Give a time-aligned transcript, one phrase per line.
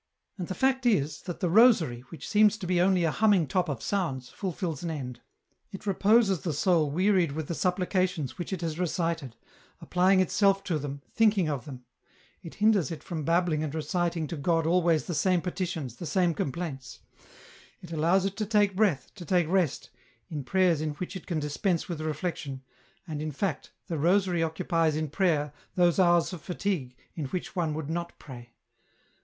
[0.39, 3.69] "And the fact is, that the rosary, which seems to be only a humming top
[3.69, 5.21] of sounds, fulfils an end.
[5.71, 9.35] It reposes the soul wearied with the supplications which it has recited,
[9.79, 11.85] applying itself to them, thinking of them;
[12.41, 16.07] it hinders it from babbling and recit ing to God always the same petitions, the
[16.07, 17.01] same complaints;
[17.79, 19.91] it allows it to take breath, to take rest,
[20.29, 22.63] in prayeis in which it can dispense with reflection,
[23.07, 27.75] and, in fact, the rosary occupies in prayer, those hours of fatigue in which one
[27.75, 28.55] would not pray.